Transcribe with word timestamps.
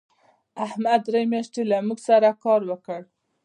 احمد 0.65 0.99
درې 1.07 1.21
میاشتې 1.31 1.61
له 1.71 1.77
موږ 1.87 1.99
سره 2.07 2.29
کار 2.43 2.61
وکړ. 2.69 3.01